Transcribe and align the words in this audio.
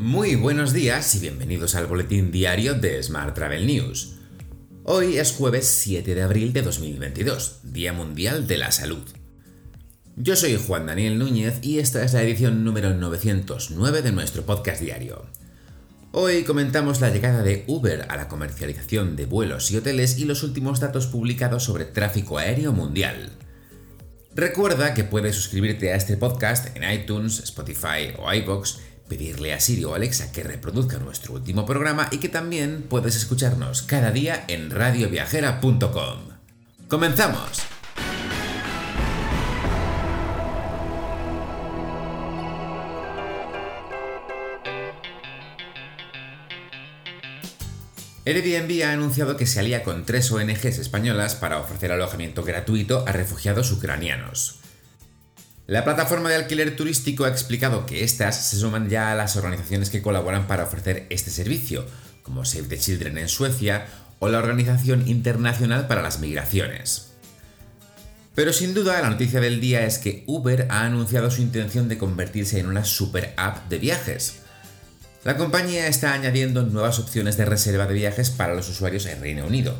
Muy 0.00 0.34
buenos 0.34 0.72
días 0.72 1.14
y 1.14 1.18
bienvenidos 1.18 1.74
al 1.74 1.86
boletín 1.86 2.32
diario 2.32 2.72
de 2.72 3.02
Smart 3.02 3.34
Travel 3.34 3.66
News. 3.66 4.14
Hoy 4.84 5.18
es 5.18 5.32
jueves 5.32 5.66
7 5.66 6.14
de 6.14 6.22
abril 6.22 6.54
de 6.54 6.62
2022, 6.62 7.60
Día 7.64 7.92
Mundial 7.92 8.46
de 8.46 8.56
la 8.56 8.72
Salud. 8.72 9.02
Yo 10.16 10.36
soy 10.36 10.56
Juan 10.56 10.86
Daniel 10.86 11.18
Núñez 11.18 11.58
y 11.60 11.80
esta 11.80 12.02
es 12.02 12.14
la 12.14 12.22
edición 12.22 12.64
número 12.64 12.94
909 12.94 14.00
de 14.00 14.12
nuestro 14.12 14.46
podcast 14.46 14.80
diario. 14.80 15.26
Hoy 16.12 16.44
comentamos 16.44 17.02
la 17.02 17.10
llegada 17.10 17.42
de 17.42 17.64
Uber 17.66 18.06
a 18.08 18.16
la 18.16 18.26
comercialización 18.26 19.16
de 19.16 19.26
vuelos 19.26 19.70
y 19.70 19.76
hoteles 19.76 20.18
y 20.18 20.24
los 20.24 20.42
últimos 20.42 20.80
datos 20.80 21.08
publicados 21.08 21.64
sobre 21.64 21.84
tráfico 21.84 22.38
aéreo 22.38 22.72
mundial. 22.72 23.32
Recuerda 24.34 24.94
que 24.94 25.04
puedes 25.04 25.36
suscribirte 25.36 25.92
a 25.92 25.96
este 25.96 26.16
podcast 26.16 26.74
en 26.74 26.90
iTunes, 26.90 27.40
Spotify 27.40 28.14
o 28.16 28.32
iBox 28.32 28.78
pedirle 29.10 29.52
a 29.52 29.60
Siri 29.60 29.84
o 29.84 29.94
Alexa 29.94 30.32
que 30.32 30.42
reproduzca 30.42 30.98
nuestro 30.98 31.34
último 31.34 31.66
programa 31.66 32.08
y 32.10 32.18
que 32.18 32.30
también 32.30 32.86
puedes 32.88 33.16
escucharnos 33.16 33.82
cada 33.82 34.12
día 34.12 34.44
en 34.48 34.70
radioviajera.com. 34.70 36.18
¡Comenzamos! 36.88 37.60
Airbnb 48.26 48.84
ha 48.84 48.92
anunciado 48.92 49.36
que 49.36 49.46
se 49.46 49.58
alía 49.58 49.82
con 49.82 50.04
tres 50.04 50.30
ONGs 50.30 50.78
españolas 50.78 51.34
para 51.34 51.58
ofrecer 51.58 51.90
alojamiento 51.90 52.44
gratuito 52.44 53.04
a 53.08 53.12
refugiados 53.12 53.72
ucranianos. 53.72 54.60
La 55.70 55.84
plataforma 55.84 56.28
de 56.28 56.34
alquiler 56.34 56.74
turístico 56.74 57.24
ha 57.24 57.28
explicado 57.28 57.86
que 57.86 58.02
estas 58.02 58.44
se 58.44 58.56
suman 58.56 58.88
ya 58.88 59.12
a 59.12 59.14
las 59.14 59.36
organizaciones 59.36 59.88
que 59.88 60.02
colaboran 60.02 60.48
para 60.48 60.64
ofrecer 60.64 61.06
este 61.10 61.30
servicio, 61.30 61.86
como 62.24 62.44
Save 62.44 62.66
the 62.66 62.76
Children 62.76 63.18
en 63.18 63.28
Suecia 63.28 63.86
o 64.18 64.28
la 64.28 64.38
Organización 64.38 65.06
Internacional 65.06 65.86
para 65.86 66.02
las 66.02 66.18
Migraciones. 66.18 67.12
Pero 68.34 68.52
sin 68.52 68.74
duda 68.74 69.00
la 69.00 69.10
noticia 69.10 69.40
del 69.40 69.60
día 69.60 69.86
es 69.86 69.98
que 69.98 70.24
Uber 70.26 70.66
ha 70.70 70.86
anunciado 70.86 71.30
su 71.30 71.40
intención 71.40 71.88
de 71.88 71.98
convertirse 71.98 72.58
en 72.58 72.66
una 72.66 72.84
super 72.84 73.32
app 73.36 73.68
de 73.68 73.78
viajes. 73.78 74.40
La 75.22 75.36
compañía 75.36 75.86
está 75.86 76.14
añadiendo 76.14 76.64
nuevas 76.64 76.98
opciones 76.98 77.36
de 77.36 77.44
reserva 77.44 77.86
de 77.86 77.94
viajes 77.94 78.30
para 78.30 78.56
los 78.56 78.68
usuarios 78.68 79.06
en 79.06 79.20
Reino 79.20 79.46
Unido, 79.46 79.78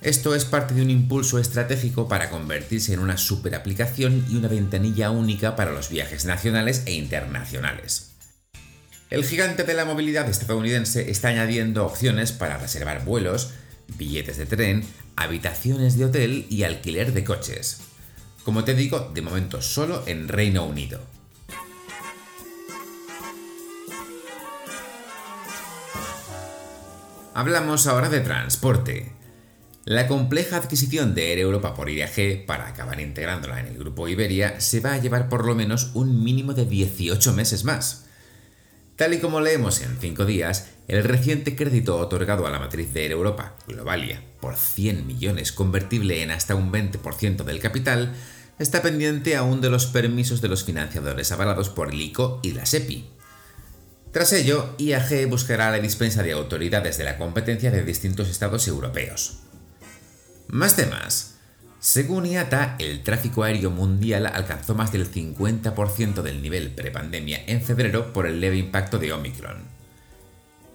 esto 0.00 0.34
es 0.34 0.44
parte 0.44 0.74
de 0.74 0.82
un 0.82 0.90
impulso 0.90 1.38
estratégico 1.38 2.08
para 2.08 2.30
convertirse 2.30 2.92
en 2.92 3.00
una 3.00 3.16
super 3.16 3.54
aplicación 3.54 4.24
y 4.30 4.36
una 4.36 4.48
ventanilla 4.48 5.10
única 5.10 5.56
para 5.56 5.72
los 5.72 5.88
viajes 5.88 6.24
nacionales 6.24 6.82
e 6.86 6.92
internacionales. 6.92 8.12
El 9.08 9.24
gigante 9.24 9.64
de 9.64 9.74
la 9.74 9.84
movilidad 9.84 10.28
estadounidense 10.28 11.10
está 11.10 11.28
añadiendo 11.28 11.86
opciones 11.86 12.32
para 12.32 12.58
reservar 12.58 13.04
vuelos, 13.04 13.52
billetes 13.96 14.36
de 14.36 14.46
tren, 14.46 14.84
habitaciones 15.14 15.96
de 15.96 16.06
hotel 16.06 16.46
y 16.50 16.64
alquiler 16.64 17.12
de 17.12 17.24
coches. 17.24 17.80
Como 18.44 18.64
te 18.64 18.74
digo, 18.74 19.10
de 19.14 19.22
momento 19.22 19.62
solo 19.62 20.02
en 20.06 20.28
Reino 20.28 20.64
Unido. 20.64 21.00
Hablamos 27.34 27.86
ahora 27.86 28.08
de 28.08 28.20
transporte. 28.20 29.12
La 29.88 30.08
compleja 30.08 30.56
adquisición 30.56 31.14
de 31.14 31.30
Air 31.30 31.38
Europa 31.38 31.72
por 31.72 31.88
IAG 31.88 32.44
para 32.44 32.66
acabar 32.66 32.98
integrándola 32.98 33.60
en 33.60 33.66
el 33.66 33.78
grupo 33.78 34.08
Iberia 34.08 34.60
se 34.60 34.80
va 34.80 34.94
a 34.94 34.98
llevar 34.98 35.28
por 35.28 35.46
lo 35.46 35.54
menos 35.54 35.92
un 35.94 36.24
mínimo 36.24 36.54
de 36.54 36.66
18 36.66 37.32
meses 37.34 37.62
más. 37.62 38.06
Tal 38.96 39.14
y 39.14 39.20
como 39.20 39.40
leemos 39.40 39.80
en 39.82 39.96
5 39.96 40.24
días, 40.24 40.70
el 40.88 41.04
reciente 41.04 41.54
crédito 41.54 41.96
otorgado 41.98 42.48
a 42.48 42.50
la 42.50 42.58
matriz 42.58 42.92
de 42.92 43.04
Air 43.04 43.12
Europa, 43.12 43.54
Globalia, 43.68 44.20
por 44.40 44.56
100 44.56 45.06
millones 45.06 45.52
convertible 45.52 46.20
en 46.20 46.32
hasta 46.32 46.56
un 46.56 46.72
20% 46.72 47.44
del 47.44 47.60
capital, 47.60 48.12
está 48.58 48.82
pendiente 48.82 49.36
aún 49.36 49.60
de 49.60 49.70
los 49.70 49.86
permisos 49.86 50.40
de 50.40 50.48
los 50.48 50.64
financiadores 50.64 51.30
avalados 51.30 51.68
por 51.68 51.92
el 51.92 52.00
ICO 52.00 52.40
y 52.42 52.54
la 52.54 52.66
SEPI. 52.66 53.04
Tras 54.10 54.32
ello, 54.32 54.74
IAG 54.78 55.28
buscará 55.28 55.70
la 55.70 55.78
dispensa 55.78 56.24
de 56.24 56.32
autoridades 56.32 56.98
de 56.98 57.04
la 57.04 57.18
competencia 57.18 57.70
de 57.70 57.84
distintos 57.84 58.28
estados 58.28 58.66
europeos. 58.66 59.45
Más 60.48 60.76
temas. 60.76 61.34
Según 61.80 62.24
IATA, 62.24 62.76
el 62.78 63.02
tráfico 63.02 63.42
aéreo 63.42 63.70
mundial 63.70 64.26
alcanzó 64.26 64.74
más 64.74 64.92
del 64.92 65.10
50% 65.10 66.22
del 66.22 66.40
nivel 66.40 66.70
prepandemia 66.70 67.42
en 67.46 67.62
febrero 67.62 68.12
por 68.12 68.26
el 68.26 68.40
leve 68.40 68.56
impacto 68.56 68.98
de 68.98 69.12
Omicron. 69.12 69.58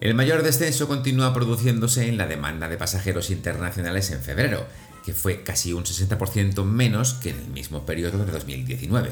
El 0.02 0.14
mayor 0.14 0.44
descenso 0.44 0.88
continúa 0.88 1.34
produciéndose 1.34 2.08
en 2.08 2.18
la 2.18 2.28
demanda 2.28 2.68
de 2.68 2.78
pasajeros 2.78 3.30
internacionales 3.30 4.12
en 4.12 4.22
febrero, 4.22 4.66
que 5.06 5.14
fue 5.14 5.44
casi 5.44 5.74
un 5.74 5.86
60% 5.86 6.66
menos 6.66 7.14
que 7.14 7.30
en 7.30 7.38
el 7.38 7.48
mismo 7.48 7.86
periodo 7.86 8.26
de 8.26 8.32
2019. 8.32 9.12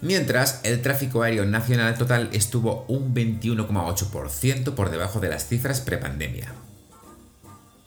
Mientras, 0.00 0.60
el 0.64 0.80
tráfico 0.80 1.22
aéreo 1.22 1.44
nacional 1.44 1.96
total 1.98 2.30
estuvo 2.32 2.86
un 2.88 3.14
21,8% 3.14 4.74
por 4.74 4.90
debajo 4.90 5.20
de 5.20 5.28
las 5.28 5.48
cifras 5.48 5.80
prepandemia. 5.80 6.52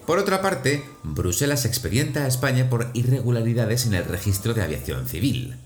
Por 0.07 0.19
otra 0.19 0.41
parte, 0.41 0.85
Bruselas 1.03 1.66
expedienta 1.66 2.23
a 2.23 2.28
España 2.28 2.69
por 2.69 2.90
irregularidades 2.94 3.85
en 3.85 3.94
el 3.94 4.06
registro 4.06 4.53
de 4.53 4.63
aviación 4.63 5.06
civil. 5.06 5.57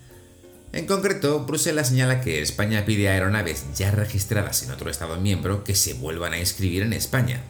En 0.74 0.88
concreto, 0.88 1.46
Bruselas 1.46 1.90
señala 1.90 2.22
que 2.22 2.42
España 2.42 2.84
pide 2.84 3.08
aeronaves 3.08 3.66
ya 3.76 3.92
registradas 3.92 4.64
en 4.64 4.72
otro 4.72 4.90
Estado 4.90 5.22
miembro 5.22 5.64
que 5.64 5.76
se 5.76 5.94
vuelvan 5.94 6.34
a 6.34 6.40
inscribir 6.40 6.82
en 6.82 6.94
España. 6.94 7.44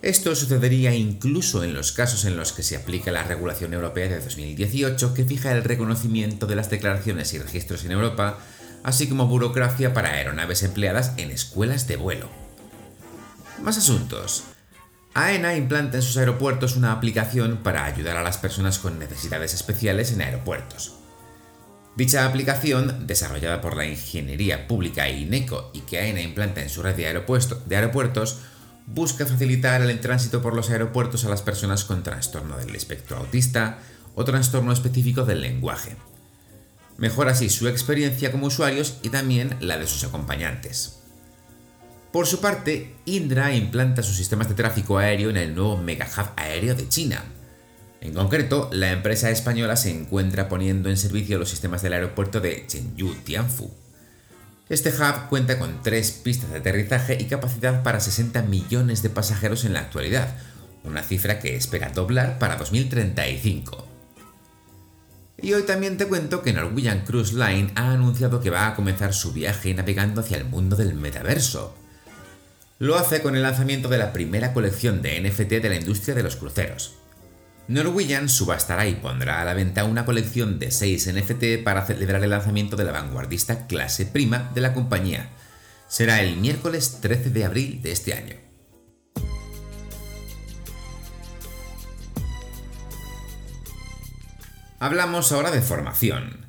Esto 0.00 0.36
sucedería 0.36 0.94
incluso 0.94 1.64
en 1.64 1.74
los 1.74 1.90
casos 1.90 2.24
en 2.24 2.36
los 2.36 2.52
que 2.52 2.62
se 2.62 2.76
aplica 2.76 3.10
la 3.10 3.24
regulación 3.24 3.74
europea 3.74 4.06
de 4.06 4.20
2018 4.20 5.12
que 5.12 5.24
fija 5.24 5.50
el 5.50 5.64
reconocimiento 5.64 6.46
de 6.46 6.54
las 6.54 6.70
declaraciones 6.70 7.34
y 7.34 7.40
registros 7.40 7.84
en 7.84 7.90
Europa, 7.90 8.38
así 8.84 9.08
como 9.08 9.26
burocracia 9.26 9.92
para 9.92 10.10
aeronaves 10.10 10.62
empleadas 10.62 11.14
en 11.16 11.32
escuelas 11.32 11.88
de 11.88 11.96
vuelo. 11.96 12.28
Más 13.60 13.76
asuntos. 13.76 14.44
AENA 15.14 15.54
implanta 15.54 15.98
en 15.98 16.02
sus 16.02 16.16
aeropuertos 16.16 16.74
una 16.74 16.90
aplicación 16.90 17.58
para 17.58 17.84
ayudar 17.84 18.16
a 18.16 18.22
las 18.22 18.36
personas 18.36 18.80
con 18.80 18.98
necesidades 18.98 19.54
especiales 19.54 20.10
en 20.10 20.22
aeropuertos. 20.22 20.96
Dicha 21.96 22.26
aplicación, 22.26 23.06
desarrollada 23.06 23.60
por 23.60 23.76
la 23.76 23.86
Ingeniería 23.86 24.66
Pública 24.66 25.06
e 25.06 25.20
INECO 25.20 25.70
y 25.72 25.82
que 25.82 26.00
AENA 26.00 26.20
implanta 26.20 26.62
en 26.62 26.68
su 26.68 26.82
red 26.82 26.96
de, 26.96 27.04
de 27.04 27.76
aeropuertos, 27.76 28.40
busca 28.86 29.24
facilitar 29.24 29.80
el 29.82 30.00
tránsito 30.00 30.42
por 30.42 30.56
los 30.56 30.70
aeropuertos 30.70 31.24
a 31.24 31.28
las 31.28 31.42
personas 31.42 31.84
con 31.84 32.02
trastorno 32.02 32.56
del 32.56 32.74
espectro 32.74 33.16
autista 33.16 33.78
o 34.16 34.24
trastorno 34.24 34.72
específico 34.72 35.24
del 35.24 35.42
lenguaje. 35.42 35.96
Mejora 36.96 37.30
así 37.30 37.50
su 37.50 37.68
experiencia 37.68 38.32
como 38.32 38.48
usuarios 38.48 38.98
y 39.02 39.10
también 39.10 39.56
la 39.60 39.78
de 39.78 39.86
sus 39.86 40.02
acompañantes. 40.02 41.03
Por 42.14 42.28
su 42.28 42.40
parte, 42.40 42.94
Indra 43.06 43.52
implanta 43.56 44.04
sus 44.04 44.16
sistemas 44.16 44.48
de 44.48 44.54
tráfico 44.54 44.98
aéreo 44.98 45.30
en 45.30 45.36
el 45.36 45.52
nuevo 45.52 45.76
Mega 45.76 46.06
Hub 46.06 46.28
aéreo 46.36 46.76
de 46.76 46.88
China. 46.88 47.24
En 48.00 48.14
concreto, 48.14 48.70
la 48.70 48.92
empresa 48.92 49.30
española 49.30 49.74
se 49.74 49.90
encuentra 49.90 50.48
poniendo 50.48 50.88
en 50.88 50.96
servicio 50.96 51.40
los 51.40 51.48
sistemas 51.48 51.82
del 51.82 51.94
aeropuerto 51.94 52.40
de 52.40 52.68
Chengdu 52.68 53.16
Tianfu. 53.24 53.68
Este 54.68 54.90
hub 54.90 55.28
cuenta 55.28 55.58
con 55.58 55.82
tres 55.82 56.12
pistas 56.12 56.52
de 56.52 56.58
aterrizaje 56.58 57.18
y 57.20 57.24
capacidad 57.24 57.82
para 57.82 57.98
60 57.98 58.42
millones 58.42 59.02
de 59.02 59.10
pasajeros 59.10 59.64
en 59.64 59.72
la 59.72 59.80
actualidad, 59.80 60.36
una 60.84 61.02
cifra 61.02 61.40
que 61.40 61.56
espera 61.56 61.88
doblar 61.88 62.38
para 62.38 62.54
2035. 62.54 63.88
Y 65.42 65.52
hoy 65.52 65.64
también 65.64 65.96
te 65.96 66.06
cuento 66.06 66.42
que 66.42 66.52
Norwegian 66.52 67.04
Cruise 67.04 67.32
Line 67.32 67.72
ha 67.74 67.90
anunciado 67.90 68.40
que 68.40 68.50
va 68.50 68.68
a 68.68 68.76
comenzar 68.76 69.12
su 69.12 69.32
viaje 69.32 69.74
navegando 69.74 70.20
hacia 70.20 70.36
el 70.36 70.44
mundo 70.44 70.76
del 70.76 70.94
metaverso. 70.94 71.74
Lo 72.80 72.96
hace 72.96 73.22
con 73.22 73.36
el 73.36 73.42
lanzamiento 73.42 73.88
de 73.88 73.98
la 73.98 74.12
primera 74.12 74.52
colección 74.52 75.00
de 75.00 75.20
NFT 75.20 75.62
de 75.62 75.68
la 75.68 75.76
industria 75.76 76.14
de 76.16 76.24
los 76.24 76.34
cruceros. 76.34 76.96
Norwegian 77.68 78.28
subastará 78.28 78.88
y 78.88 78.96
pondrá 78.96 79.40
a 79.40 79.44
la 79.44 79.54
venta 79.54 79.84
una 79.84 80.04
colección 80.04 80.58
de 80.58 80.72
6 80.72 81.14
NFT 81.14 81.62
para 81.62 81.86
celebrar 81.86 82.24
el 82.24 82.30
lanzamiento 82.30 82.76
de 82.76 82.84
la 82.84 82.90
vanguardista 82.90 83.68
clase 83.68 84.06
prima 84.06 84.50
de 84.54 84.60
la 84.60 84.74
compañía. 84.74 85.30
Será 85.86 86.20
el 86.20 86.36
miércoles 86.36 86.98
13 87.00 87.30
de 87.30 87.44
abril 87.44 87.80
de 87.80 87.92
este 87.92 88.12
año. 88.12 88.36
Hablamos 94.80 95.30
ahora 95.30 95.52
de 95.52 95.62
formación. 95.62 96.43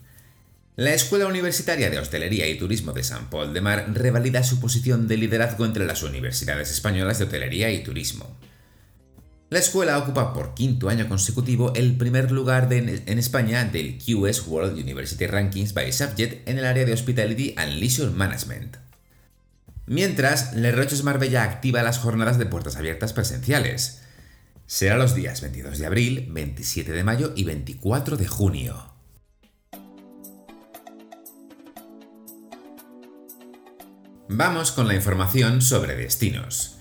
La 0.77 0.93
Escuela 0.93 1.27
Universitaria 1.27 1.89
de 1.89 1.99
Hostelería 1.99 2.49
y 2.49 2.57
Turismo 2.57 2.91
de 2.91 3.01
San 3.01 3.29
Paul 3.29 3.53
de 3.53 3.61
Mar 3.61 3.93
revalida 3.93 4.43
su 4.43 4.59
posición 4.59 5.07
de 5.07 5.15
liderazgo 5.15 5.63
entre 5.63 5.85
las 5.85 6.03
universidades 6.03 6.69
españolas 6.69 7.17
de 7.17 7.23
hotelería 7.23 7.71
y 7.71 7.81
turismo. 7.81 8.37
La 9.49 9.59
escuela 9.59 9.97
ocupa 9.97 10.33
por 10.33 10.53
quinto 10.53 10.89
año 10.89 11.07
consecutivo 11.07 11.71
el 11.75 11.95
primer 11.95 12.29
lugar 12.31 12.67
en 12.73 13.17
España 13.19 13.63
del 13.63 13.97
QS 13.97 14.47
World 14.47 14.77
University 14.77 15.25
Rankings 15.27 15.73
by 15.73 15.93
Subject 15.93 16.45
en 16.49 16.57
el 16.57 16.65
área 16.65 16.83
de 16.83 16.91
Hospitality 16.91 17.53
and 17.55 17.75
Leisure 17.75 18.11
Management. 18.11 18.75
Mientras, 19.85 20.55
Le 20.55 20.73
Roches 20.73 21.03
Marbella 21.03 21.43
activa 21.43 21.83
las 21.83 21.99
jornadas 21.99 22.37
de 22.37 22.47
puertas 22.47 22.75
abiertas 22.75 23.13
presenciales. 23.13 24.01
Será 24.65 24.97
los 24.97 25.15
días 25.15 25.39
22 25.39 25.77
de 25.77 25.85
abril, 25.85 26.27
27 26.31 26.91
de 26.91 27.03
mayo 27.05 27.31
y 27.33 27.45
24 27.45 28.17
de 28.17 28.27
junio. 28.27 28.94
Vamos 34.37 34.73
con 34.73 34.85
la 34.89 34.95
información 34.95 35.61
sobre 35.61 35.95
destinos. 35.95 36.75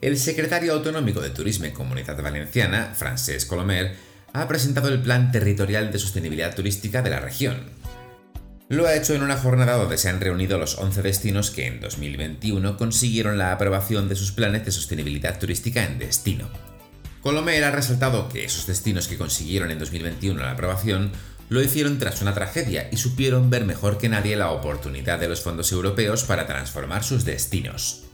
El 0.00 0.16
secretario 0.16 0.72
autonómico 0.72 1.20
de 1.20 1.30
Turismo 1.30 1.66
y 1.66 1.72
Comunidad 1.72 2.22
Valenciana, 2.22 2.92
Francesc 2.94 3.48
Colomer, 3.48 3.96
ha 4.32 4.46
presentado 4.46 4.86
el 4.86 5.02
Plan 5.02 5.32
Territorial 5.32 5.90
de 5.90 5.98
Sostenibilidad 5.98 6.54
Turística 6.54 7.02
de 7.02 7.10
la 7.10 7.18
región. 7.18 7.56
Lo 8.68 8.86
ha 8.86 8.94
hecho 8.94 9.14
en 9.14 9.24
una 9.24 9.36
jornada 9.36 9.78
donde 9.78 9.98
se 9.98 10.10
han 10.10 10.20
reunido 10.20 10.58
los 10.58 10.78
11 10.78 11.02
destinos 11.02 11.50
que 11.50 11.66
en 11.66 11.80
2021 11.80 12.76
consiguieron 12.76 13.36
la 13.36 13.50
aprobación 13.50 14.08
de 14.08 14.14
sus 14.14 14.30
planes 14.30 14.64
de 14.64 14.70
sostenibilidad 14.70 15.40
turística 15.40 15.82
en 15.82 15.98
destino. 15.98 16.48
Colomer 17.20 17.64
ha 17.64 17.72
resaltado 17.72 18.28
que 18.28 18.44
esos 18.44 18.68
destinos 18.68 19.08
que 19.08 19.18
consiguieron 19.18 19.72
en 19.72 19.80
2021 19.80 20.40
la 20.40 20.52
aprobación 20.52 21.10
lo 21.50 21.60
hicieron 21.60 21.98
tras 21.98 22.22
una 22.22 22.32
tragedia 22.32 22.88
y 22.92 22.96
supieron 22.96 23.50
ver 23.50 23.64
mejor 23.64 23.98
que 23.98 24.08
nadie 24.08 24.36
la 24.36 24.52
oportunidad 24.52 25.18
de 25.18 25.28
los 25.28 25.42
fondos 25.42 25.72
europeos 25.72 26.22
para 26.22 26.46
transformar 26.46 27.02
sus 27.02 27.24
destinos. 27.24 28.04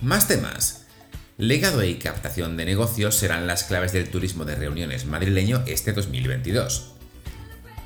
Más 0.00 0.26
temas. 0.26 0.86
Legado 1.36 1.84
y 1.84 1.96
captación 1.96 2.56
de 2.56 2.64
negocios 2.64 3.16
serán 3.16 3.46
las 3.46 3.64
claves 3.64 3.92
del 3.92 4.08
turismo 4.08 4.46
de 4.46 4.54
reuniones 4.54 5.04
madrileño 5.04 5.62
este 5.66 5.92
2022. 5.92 6.94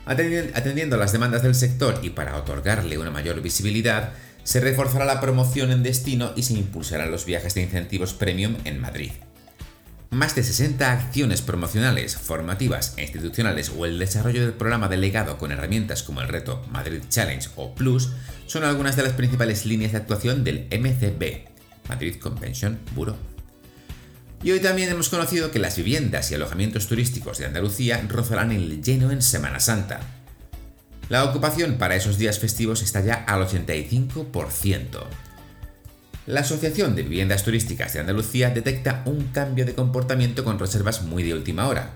Atendiendo 0.07 0.95
a 0.95 0.99
las 1.01 1.11
demandas 1.11 1.43
del 1.43 1.57
sector 1.57 1.99
y 2.03 2.11
para 2.11 2.37
otorgarle 2.37 2.99
una 2.99 3.11
mayor 3.11 3.43
visibilidad, 3.43 4.13
se 4.45 4.61
reforzará 4.61 5.05
la 5.05 5.21
promoción 5.21 5.73
en 5.73 5.83
destino 5.83 6.33
y 6.37 6.45
se 6.45 6.55
impulsarán 6.55 7.11
los 7.11 7.25
viajes 7.25 7.55
de 7.55 7.63
incentivos 7.63 8.15
premium 8.15 8.55
en 8.65 8.81
Madrid. 8.81 9.11
Más 10.11 10.35
de 10.37 10.45
60 10.45 10.93
acciones 10.93 11.43
promocionales, 11.43 12.17
formativas 12.17 12.95
e 12.97 13.03
institucionales 13.03 13.73
o 13.77 13.87
el 13.87 13.99
desarrollo 13.99 14.43
del 14.43 14.53
programa 14.53 14.89
delegado 14.89 15.37
con 15.37 15.51
herramientas 15.51 16.03
como 16.03 16.21
el 16.21 16.29
reto 16.29 16.65
Madrid 16.71 17.03
Challenge 17.09 17.49
o 17.57 17.75
Plus 17.75 18.11
son 18.47 18.65
algunas 18.65 18.95
de 18.95 19.03
las 19.03 19.15
principales 19.15 19.67
líneas 19.67 19.93
de 19.93 19.99
actuación 19.99 20.45
del 20.45 20.69
MCB, 20.71 21.49
Madrid 21.89 22.17
Convention 22.21 22.79
Bureau. 22.95 23.17
Y 24.43 24.53
hoy 24.53 24.61
también 24.61 24.91
hemos 24.91 25.09
conocido 25.09 25.51
que 25.51 25.59
las 25.59 25.77
viviendas 25.77 26.31
y 26.31 26.35
alojamientos 26.37 26.87
turísticos 26.87 27.39
de 27.39 27.47
Andalucía 27.47 28.01
rozarán 28.09 28.53
el 28.53 28.83
lleno 28.83 29.11
en 29.11 29.23
Semana 29.23 29.59
Santa. 29.59 30.01
La 31.09 31.25
ocupación 31.25 31.79
para 31.79 31.97
esos 31.97 32.17
días 32.17 32.39
festivos 32.39 32.83
está 32.83 33.01
ya 33.01 33.15
al 33.15 33.41
85%. 33.43 35.26
La 36.27 36.41
Asociación 36.41 36.97
de 36.97 37.03
Viviendas 37.03 37.45
Turísticas 37.45 37.93
de 37.93 38.01
Andalucía 38.01 38.51
detecta 38.51 39.03
un 39.05 39.29
cambio 39.29 39.65
de 39.65 39.77
comportamiento 39.77 40.43
con 40.43 40.59
reservas 40.59 41.03
muy 41.03 41.23
de 41.23 41.35
última 41.35 41.69
hora. 41.69 41.91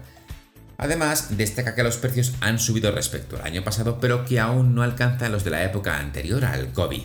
Además, 0.78 1.36
destaca 1.36 1.74
que 1.74 1.82
los 1.82 1.96
precios 1.96 2.34
han 2.40 2.60
subido 2.60 2.92
respecto 2.92 3.36
al 3.36 3.42
año 3.42 3.64
pasado, 3.64 3.98
pero 4.00 4.24
que 4.24 4.38
aún 4.38 4.72
no 4.74 4.82
alcanzan 4.82 5.32
los 5.32 5.42
de 5.42 5.50
la 5.50 5.64
época 5.64 5.98
anterior 5.98 6.44
al 6.44 6.72
COVID. 6.72 7.02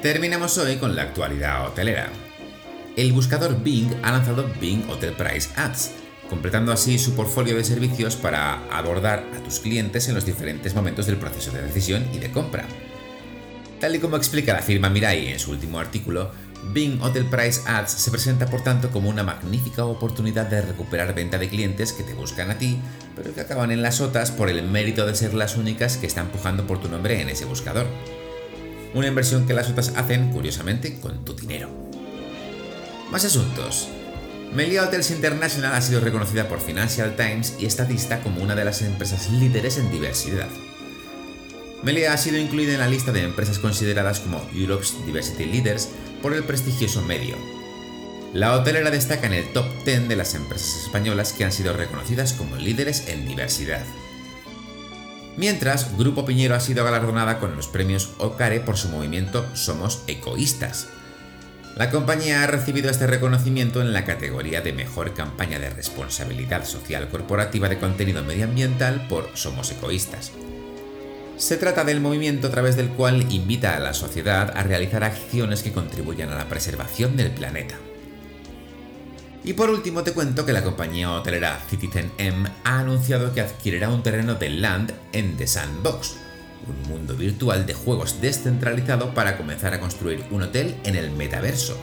Terminamos 0.00 0.56
hoy 0.56 0.76
con 0.76 0.96
la 0.96 1.02
actualidad 1.02 1.66
hotelera. 1.66 2.08
El 2.96 3.12
buscador 3.12 3.62
Bing 3.62 3.92
ha 4.02 4.12
lanzado 4.12 4.50
Bing 4.58 4.88
Hotel 4.88 5.12
Price 5.12 5.50
Ads, 5.56 5.90
completando 6.34 6.72
así 6.72 6.98
su 6.98 7.14
portfolio 7.14 7.56
de 7.56 7.62
servicios 7.62 8.16
para 8.16 8.54
abordar 8.76 9.24
a 9.36 9.44
tus 9.44 9.60
clientes 9.60 10.08
en 10.08 10.16
los 10.16 10.26
diferentes 10.26 10.74
momentos 10.74 11.06
del 11.06 11.16
proceso 11.16 11.52
de 11.52 11.62
decisión 11.62 12.04
y 12.12 12.18
de 12.18 12.32
compra. 12.32 12.66
Tal 13.78 13.94
y 13.94 14.00
como 14.00 14.16
explica 14.16 14.52
la 14.52 14.60
firma 14.60 14.90
Mirai 14.90 15.28
en 15.28 15.38
su 15.38 15.52
último 15.52 15.78
artículo, 15.78 16.32
Bing 16.72 17.00
Hotel 17.00 17.26
Price 17.26 17.60
Ads 17.66 17.92
se 17.92 18.10
presenta 18.10 18.46
por 18.46 18.64
tanto 18.64 18.90
como 18.90 19.10
una 19.10 19.22
magnífica 19.22 19.84
oportunidad 19.84 20.46
de 20.46 20.62
recuperar 20.62 21.14
venta 21.14 21.38
de 21.38 21.48
clientes 21.48 21.92
que 21.92 22.02
te 22.02 22.14
buscan 22.14 22.50
a 22.50 22.58
ti, 22.58 22.80
pero 23.14 23.32
que 23.32 23.42
acaban 23.42 23.70
en 23.70 23.80
las 23.80 24.00
otras 24.00 24.32
por 24.32 24.50
el 24.50 24.60
mérito 24.64 25.06
de 25.06 25.14
ser 25.14 25.34
las 25.34 25.56
únicas 25.56 25.98
que 25.98 26.08
están 26.08 26.30
pujando 26.30 26.66
por 26.66 26.80
tu 26.80 26.88
nombre 26.88 27.20
en 27.20 27.28
ese 27.28 27.44
buscador. 27.44 27.86
Una 28.92 29.06
inversión 29.06 29.46
que 29.46 29.54
las 29.54 29.70
otras 29.70 29.92
hacen, 29.94 30.32
curiosamente, 30.32 30.98
con 30.98 31.24
tu 31.24 31.36
dinero. 31.36 31.70
Más 33.12 33.24
asuntos. 33.24 33.88
Melia 34.52 34.84
Hotels 34.84 35.10
International 35.10 35.74
ha 35.74 35.80
sido 35.80 36.00
reconocida 36.00 36.48
por 36.48 36.60
Financial 36.60 37.16
Times 37.16 37.54
y 37.58 37.68
Statista 37.68 38.20
como 38.20 38.42
una 38.42 38.54
de 38.54 38.64
las 38.64 38.82
empresas 38.82 39.30
líderes 39.30 39.78
en 39.78 39.90
diversidad. 39.90 40.48
Melia 41.82 42.12
ha 42.12 42.16
sido 42.16 42.38
incluida 42.38 42.72
en 42.72 42.80
la 42.80 42.88
lista 42.88 43.12
de 43.12 43.22
empresas 43.22 43.58
consideradas 43.58 44.20
como 44.20 44.40
Europe's 44.54 44.94
Diversity 45.04 45.44
Leaders 45.44 45.88
por 46.22 46.32
el 46.32 46.44
prestigioso 46.44 47.02
medio. 47.02 47.36
La 48.32 48.56
hotelera 48.56 48.90
destaca 48.90 49.26
en 49.26 49.34
el 49.34 49.52
top 49.52 49.66
10 49.84 50.08
de 50.08 50.16
las 50.16 50.34
empresas 50.34 50.84
españolas 50.84 51.32
que 51.32 51.44
han 51.44 51.52
sido 51.52 51.72
reconocidas 51.72 52.32
como 52.32 52.56
líderes 52.56 53.08
en 53.08 53.28
diversidad. 53.28 53.84
Mientras, 55.36 55.96
Grupo 55.98 56.24
Piñero 56.24 56.54
ha 56.54 56.60
sido 56.60 56.84
galardonada 56.84 57.38
con 57.38 57.56
los 57.56 57.68
premios 57.68 58.10
OCARE 58.18 58.60
por 58.60 58.76
su 58.76 58.88
movimiento 58.88 59.44
Somos 59.54 60.02
Ecoístas. 60.06 60.88
La 61.76 61.90
compañía 61.90 62.44
ha 62.44 62.46
recibido 62.46 62.88
este 62.88 63.08
reconocimiento 63.08 63.80
en 63.80 63.92
la 63.92 64.04
categoría 64.04 64.60
de 64.60 64.72
Mejor 64.72 65.12
Campaña 65.12 65.58
de 65.58 65.70
Responsabilidad 65.70 66.64
Social 66.64 67.08
Corporativa 67.08 67.68
de 67.68 67.78
Contenido 67.78 68.22
Medioambiental 68.22 69.08
por 69.08 69.28
Somos 69.34 69.72
Ecoístas. 69.72 70.30
Se 71.36 71.56
trata 71.56 71.82
del 71.82 72.00
movimiento 72.00 72.46
a 72.46 72.50
través 72.52 72.76
del 72.76 72.90
cual 72.90 73.26
invita 73.32 73.76
a 73.76 73.80
la 73.80 73.92
sociedad 73.92 74.56
a 74.56 74.62
realizar 74.62 75.02
acciones 75.02 75.64
que 75.64 75.72
contribuyan 75.72 76.28
a 76.30 76.36
la 76.36 76.48
preservación 76.48 77.16
del 77.16 77.32
planeta. 77.32 77.74
Y 79.42 79.54
por 79.54 79.68
último 79.68 80.04
te 80.04 80.12
cuento 80.12 80.46
que 80.46 80.52
la 80.52 80.62
compañía 80.62 81.10
hotelera 81.10 81.60
Citizen 81.68 82.12
M 82.18 82.48
ha 82.62 82.78
anunciado 82.78 83.34
que 83.34 83.40
adquirirá 83.40 83.88
un 83.88 84.04
terreno 84.04 84.36
de 84.36 84.48
land 84.48 84.92
en 85.12 85.36
The 85.36 85.48
Sandbox, 85.48 86.18
un 86.66 86.88
mundo 86.88 87.14
virtual 87.14 87.66
de 87.66 87.74
juegos 87.74 88.20
descentralizado 88.20 89.14
para 89.14 89.36
comenzar 89.36 89.74
a 89.74 89.80
construir 89.80 90.24
un 90.30 90.42
hotel 90.42 90.76
en 90.84 90.96
el 90.96 91.10
metaverso. 91.10 91.76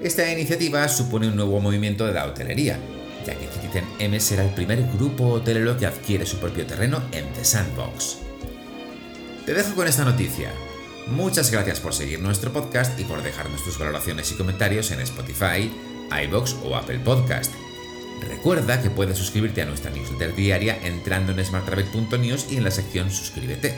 Esta 0.00 0.30
iniciativa 0.30 0.86
supone 0.88 1.28
un 1.28 1.36
nuevo 1.36 1.60
movimiento 1.60 2.06
de 2.06 2.12
la 2.12 2.26
hotelería, 2.26 2.78
ya 3.26 3.34
que 3.34 3.48
Citizen 3.48 3.84
M 3.98 4.20
será 4.20 4.44
el 4.44 4.54
primer 4.54 4.82
grupo 4.92 5.28
hotelero 5.28 5.76
que 5.78 5.86
adquiere 5.86 6.26
su 6.26 6.38
propio 6.38 6.66
terreno 6.66 7.02
en 7.12 7.32
The 7.32 7.44
Sandbox. 7.44 8.18
Te 9.46 9.54
dejo 9.54 9.74
con 9.74 9.88
esta 9.88 10.04
noticia. 10.04 10.52
Muchas 11.06 11.50
gracias 11.50 11.80
por 11.80 11.94
seguir 11.94 12.20
nuestro 12.20 12.52
podcast 12.52 12.98
y 12.98 13.04
por 13.04 13.22
dejarnos 13.22 13.64
tus 13.64 13.78
valoraciones 13.78 14.30
y 14.32 14.34
comentarios 14.34 14.90
en 14.90 15.00
Spotify, 15.00 15.70
iBox 16.24 16.56
o 16.64 16.76
Apple 16.76 16.98
Podcast. 16.98 17.65
Recuerda 18.20 18.82
que 18.82 18.90
puedes 18.90 19.18
suscribirte 19.18 19.62
a 19.62 19.66
nuestra 19.66 19.90
newsletter 19.90 20.34
diaria 20.34 20.78
entrando 20.82 21.32
en 21.32 21.44
smarttravel.news 21.44 22.46
y 22.50 22.56
en 22.56 22.64
la 22.64 22.70
sección 22.70 23.10
Suscríbete. 23.10 23.76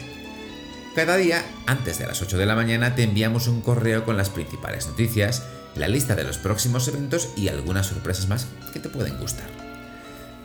Cada 0.94 1.16
día, 1.16 1.44
antes 1.66 1.98
de 1.98 2.06
las 2.06 2.22
8 2.22 2.38
de 2.38 2.46
la 2.46 2.56
mañana, 2.56 2.94
te 2.94 3.04
enviamos 3.04 3.46
un 3.46 3.60
correo 3.60 4.04
con 4.04 4.16
las 4.16 4.30
principales 4.30 4.86
noticias, 4.86 5.44
la 5.76 5.88
lista 5.88 6.16
de 6.16 6.24
los 6.24 6.38
próximos 6.38 6.88
eventos 6.88 7.28
y 7.36 7.48
algunas 7.48 7.86
sorpresas 7.86 8.28
más 8.28 8.46
que 8.72 8.80
te 8.80 8.88
pueden 8.88 9.18
gustar. 9.18 9.46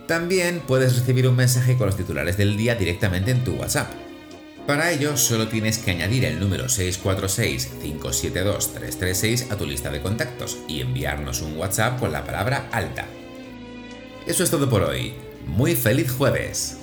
También 0.07 0.59
puedes 0.59 0.95
recibir 0.95 1.27
un 1.27 1.35
mensaje 1.35 1.77
con 1.77 1.87
los 1.87 1.97
titulares 1.97 2.37
del 2.37 2.57
día 2.57 2.75
directamente 2.75 3.31
en 3.31 3.43
tu 3.43 3.53
WhatsApp. 3.53 3.91
Para 4.67 4.91
ello, 4.91 5.17
solo 5.17 5.47
tienes 5.47 5.77
que 5.77 5.91
añadir 5.91 6.25
el 6.25 6.39
número 6.39 6.65
646-572-336 6.65 9.51
a 9.51 9.57
tu 9.57 9.65
lista 9.65 9.91
de 9.91 10.01
contactos 10.01 10.57
y 10.67 10.81
enviarnos 10.81 11.41
un 11.41 11.57
WhatsApp 11.57 11.99
con 11.99 12.11
la 12.11 12.23
palabra 12.23 12.67
alta. 12.71 13.07
Eso 14.25 14.43
es 14.43 14.49
todo 14.49 14.69
por 14.69 14.83
hoy. 14.83 15.13
Muy 15.45 15.75
feliz 15.75 16.11
jueves. 16.11 16.77